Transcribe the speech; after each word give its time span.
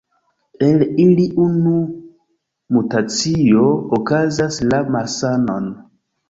El 0.67 0.79
ili 1.03 1.25
unu 1.43 1.73
mutacio 2.77 3.67
okazas 3.99 4.59
la 4.73 4.81
malsanon. 4.97 5.71